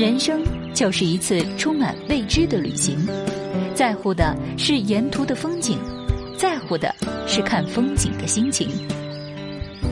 [0.00, 2.96] 人生就是一次充满未知的旅行，
[3.74, 5.76] 在乎的是沿途的风景，
[6.38, 6.94] 在乎的
[7.26, 8.70] 是看风景的心情。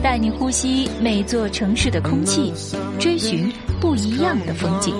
[0.01, 2.51] 带你呼吸每座城市的空气，
[2.99, 4.95] 追寻不一样的风景。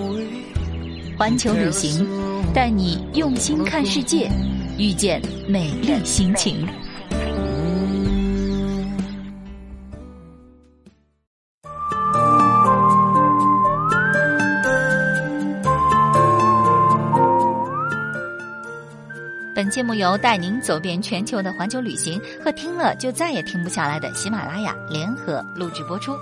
[1.18, 2.08] 环球旅行，
[2.54, 4.30] 带你用心看世界，
[4.78, 6.68] 遇见美丽心情。
[19.60, 26.14] 本节目由带您走遍全球的环球旅行和听了就再也停不下来的喜马拉雅联合录制播出。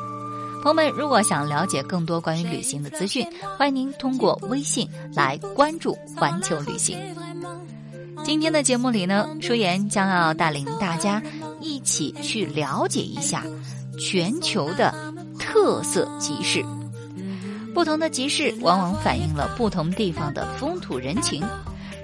[0.63, 3.23] 朋友们，如果想了解更多关于旅行的资讯，
[3.55, 6.97] 欢迎您通过微信来关注环球旅行。
[8.23, 11.21] 今天的节目里呢，舒言将要带领大家
[11.61, 13.43] 一起去了解一下
[13.99, 14.91] 全球的
[15.37, 16.65] 特色集市。
[17.71, 21.43] 不同的集市往往反映了不同地方的风土人情。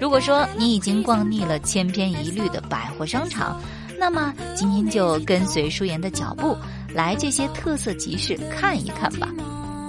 [0.00, 3.60] 如果说你已经逛腻了千篇一律的百货商场，
[3.98, 6.56] 那么今天就跟随舒言的脚步，
[6.92, 9.28] 来这些特色集市看一看吧。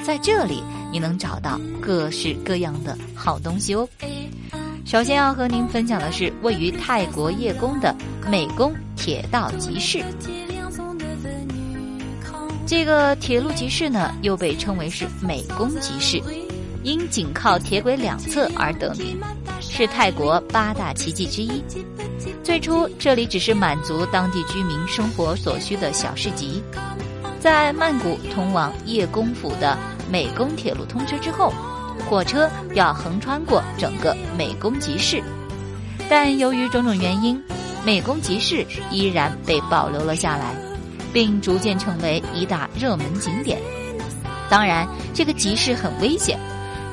[0.05, 3.87] 在这里，你能找到各式各样的好东西哦。
[4.85, 7.93] 首先要和您分享的是位于泰国叶公的
[8.29, 10.03] 美宫铁道集市。
[12.67, 16.21] 这个铁路集市呢，又被称为是美宫集市，
[16.83, 19.19] 因紧靠铁轨两侧而得名。
[19.77, 21.61] 是泰国八大奇迹之一。
[22.41, 26.63] 最初，这里只是满足当地居民生活所需的小市集。
[27.41, 29.77] 在曼谷通往叶公府的
[30.09, 31.53] 美宫铁路通车之后，
[32.09, 35.21] 火车要横穿过整个美宫集市。
[36.07, 37.43] 但由于种种原因，
[37.83, 40.55] 美宫集市依然被保留了下来，
[41.11, 43.59] 并逐渐成为一大热门景点。
[44.49, 46.39] 当然，这个集市很危险，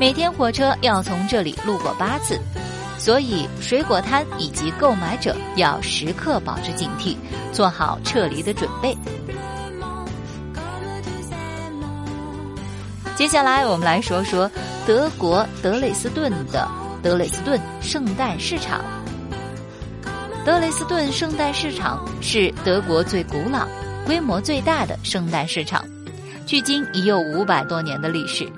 [0.00, 2.40] 每天火车要从这里路过八次。
[3.02, 7.16] 所以，水果摊以及购买者要时刻保持警惕，
[7.52, 8.96] 做好撤离的准备。
[13.16, 14.48] 接下来，我们来说说
[14.86, 16.68] 德国德累斯顿的
[17.02, 18.80] 德累斯顿圣诞市场。
[20.44, 23.66] 德累斯顿圣诞市场是德国最古老、
[24.06, 25.84] 规模最大的圣诞市场，
[26.46, 28.48] 距今已有五百多年的历史。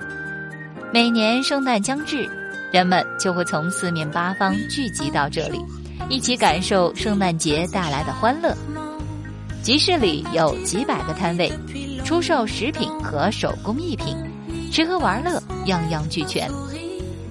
[0.93, 2.29] 每年圣诞将至。
[2.75, 5.63] 人们就会从四面八方聚集到这里，
[6.09, 8.53] 一起感受圣诞节带来的欢乐。
[9.63, 11.49] 集市里有几百个摊位，
[12.03, 14.13] 出售食品和手工艺品，
[14.73, 16.51] 吃喝玩乐样样俱全。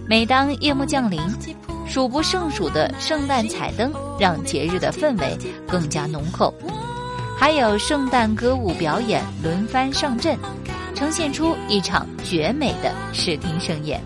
[0.09, 1.21] 每当夜幕降临，
[1.87, 5.37] 数不胜数的圣诞彩灯让节日的氛围
[5.69, 6.55] 更加浓厚，
[7.39, 10.39] 还有圣诞歌舞表演轮番上阵，
[10.95, 14.03] 呈现出一场绝美的视听盛宴。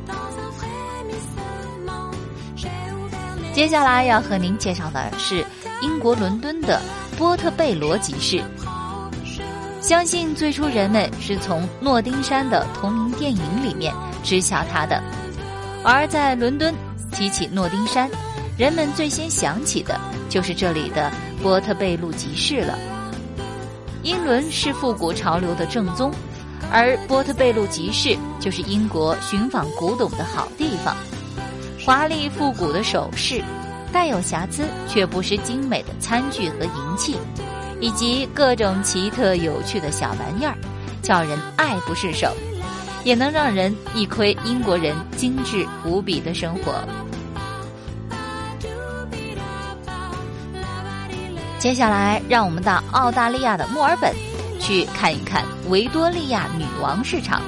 [3.59, 5.45] 接下来要和您介绍的是
[5.83, 6.81] 英国伦敦的
[7.17, 8.41] 波特贝罗集市。
[9.81, 13.93] 相信最初人们是从诺丁山的同名电影里面
[14.23, 15.03] 知晓它的，
[15.83, 16.73] 而在伦敦
[17.11, 18.09] 提起诺丁山，
[18.57, 21.11] 人们最先想起的就是这里的
[21.43, 22.79] 波特贝路集市了。
[24.05, 26.13] 英伦是复古潮流的正宗，
[26.71, 30.97] 而波特贝路集市就是英国寻访古董的好地方。
[31.89, 33.43] 华丽复古的首饰，
[33.91, 37.17] 带有瑕疵却不失精美的餐具和银器，
[37.81, 40.55] 以及各种奇特有趣的小玩意儿，
[41.01, 42.31] 叫人爱不释手，
[43.05, 46.75] 也能让人一窥英国人精致无比的生活。
[51.59, 54.15] 接下来，让我们到澳大利亚的墨尔本，
[54.61, 57.41] 去看一看维多利亚女王市场。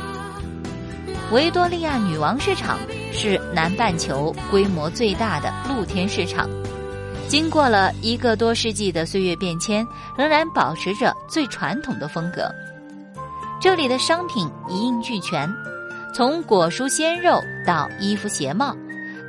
[1.30, 2.78] 维多利亚女王市场。
[3.12, 6.48] 是南半球规模最大的露天市场，
[7.28, 12.50] 经过了一个多世纪的岁月变迁，仍然保持着最传统的风格。
[13.60, 15.52] 这里的商品一应俱全，
[16.14, 18.74] 从果蔬鲜肉到衣服鞋帽，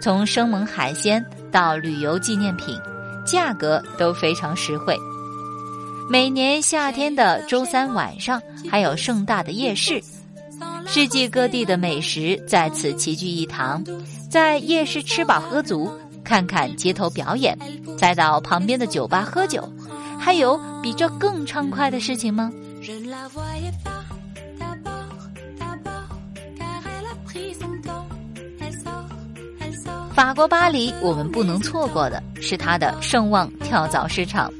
[0.01, 2.79] 从生猛海鲜到旅游纪念品，
[3.25, 4.97] 价格都非常实惠。
[6.09, 10.01] 每年夏天的周三晚上，还有盛大的夜市。
[10.93, 13.81] 世界各地的美食在此齐聚一堂，
[14.29, 15.89] 在夜市吃饱喝足，
[16.21, 17.57] 看看街头表演，
[17.97, 19.65] 再到旁边的酒吧喝酒，
[20.19, 22.51] 还有比这更畅快的事情吗？
[30.13, 34.51] 法国巴黎，我们不能错过的是它的圣旺跳蚤市场。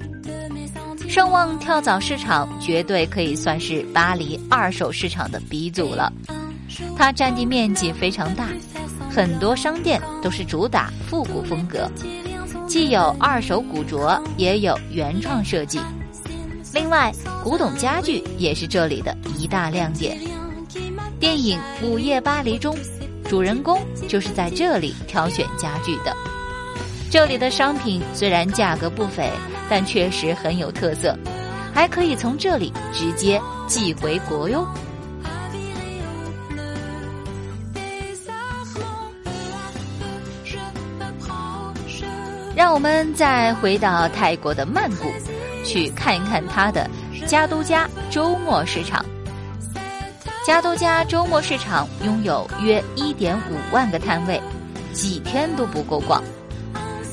[1.12, 6.10] 圣旺跳蚤市场绝对可以算是巴黎二手市场的鼻祖了。
[6.96, 8.48] 它占地面积非常大，
[9.10, 11.92] 很多商店都是主打复古风格，
[12.66, 15.82] 既有二手古着，也有原创设计。
[16.74, 17.12] 另外，
[17.44, 20.18] 古董家具也是这里的一大亮点。
[21.20, 22.74] 电影《午夜巴黎》中，
[23.28, 26.16] 主人公就是在这里挑选家具的。
[27.12, 29.30] 这里的商品虽然价格不菲，
[29.70, 31.14] 但确实很有特色，
[31.74, 34.66] 还可以从这里直接寄回国哟。
[42.56, 45.12] 让我们再回到泰国的曼谷，
[45.66, 46.90] 去看一看它的
[47.28, 49.06] 加都加周末市场。
[50.46, 54.42] 加都加周末市场拥有约一点五万个摊位，
[54.94, 56.24] 几天都不够逛。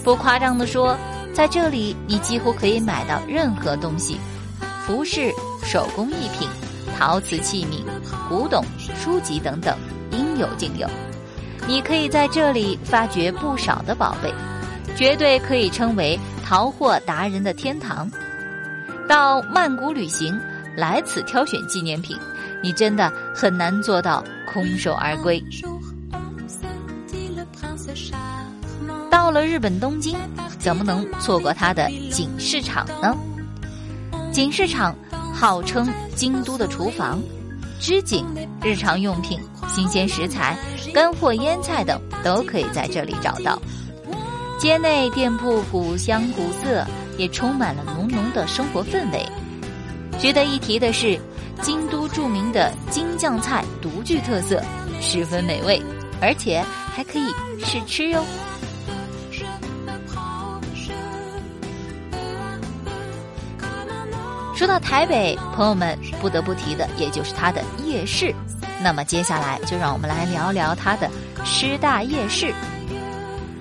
[0.08, 0.96] 不夸张的说，
[1.34, 4.18] 在这里你几乎可以买到任何东西，
[4.86, 5.30] 服饰、
[5.62, 6.48] 手工艺品、
[6.96, 7.84] 陶瓷器皿、
[8.26, 9.76] 古董、书籍等等，
[10.12, 10.88] 应有尽有。
[11.66, 14.32] 你可以在这里发掘不少的宝贝。
[14.96, 18.10] 绝对可以称为淘货达人的天堂。
[19.06, 20.40] 到曼谷旅行，
[20.74, 22.16] 来此挑选纪念品，
[22.62, 25.38] 你真的很难做到空手而归。
[29.28, 30.16] 到了日本东京，
[30.58, 33.14] 怎么能错过它的锦市场呢？
[34.32, 34.96] 锦市场
[35.34, 35.86] 号称
[36.16, 37.20] 京都的厨房，
[37.78, 38.24] 织锦、
[38.62, 39.38] 日常用品、
[39.68, 40.56] 新鲜食材、
[40.94, 43.60] 干货腌菜等都可以在这里找到。
[44.58, 46.82] 街内店铺古香古色，
[47.18, 49.22] 也充满了浓浓的生活氛围。
[50.18, 51.20] 值得一提的是，
[51.60, 54.64] 京都著名的京酱菜独具特色，
[55.02, 55.82] 十分美味，
[56.18, 56.64] 而且
[56.94, 57.26] 还可以
[57.62, 58.24] 试吃哟。
[64.58, 68.34] 说到台北，朋友们不得不提的也就是它的夜市。
[68.82, 71.08] 那么接下来就让我们来聊聊它的
[71.44, 72.52] 师大夜市。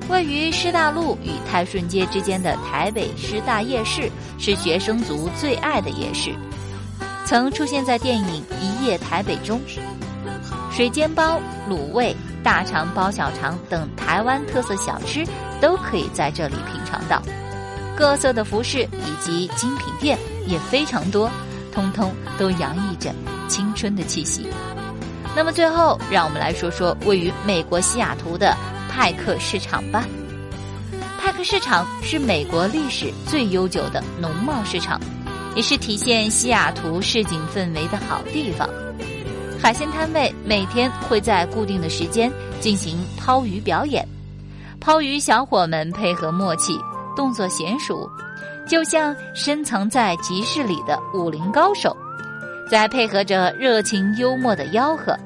[0.09, 4.09] 位于师大路与泰顺街之间的台北师大夜市
[4.39, 6.33] 是学生族最爱的夜市，
[7.27, 8.25] 曾出现在电影
[8.59, 9.61] 《一夜台北》中。
[10.71, 11.39] 水煎包、
[11.69, 15.23] 卤味、大肠包小肠等台湾特色小吃
[15.61, 17.21] 都可以在这里品尝到，
[17.97, 21.29] 各色的服饰以及精品店也非常多，
[21.73, 23.11] 通通都洋溢着
[23.49, 24.47] 青春的气息。
[25.35, 28.55] 那么最后，让我们来说说位于美国西雅图的。
[28.89, 30.05] 派克市场吧。
[31.19, 34.99] 派克市场是美国历史最悠久的农贸市场，
[35.55, 38.67] 也是体现西雅图市井氛围的好地方。
[39.61, 44.03] 海鲜摊位每天会在固定的时间进行抛鱼表演，
[44.79, 46.73] 抛鱼小伙们配合默契，
[47.18, 48.10] 动作娴熟，
[48.66, 51.98] 就像深藏在集市里的武林高手。
[52.69, 55.18] 再配合着热情幽默的吆喝，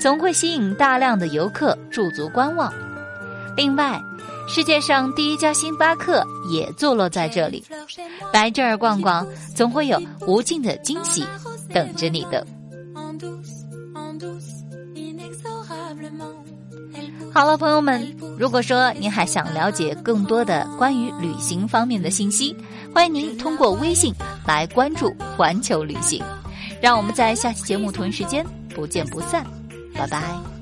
[0.00, 2.72] 总会吸引大量的游客驻足观望。
[3.54, 4.00] 另外，
[4.48, 7.62] 世界上第一家星巴克也坐落在这里，
[8.32, 11.22] 来这儿逛逛，总会有无尽的惊喜
[11.72, 12.46] 等着你的。
[17.36, 22.56] 好了，朋友们，如果说您还想了解更多的关于旅行方面的信息，
[22.94, 24.10] 欢迎您通过微信
[24.46, 26.24] 来关注环球旅行。
[26.80, 28.42] 让我们在下期节目同一时间
[28.74, 29.44] 不见不散，
[29.92, 30.55] 拜拜。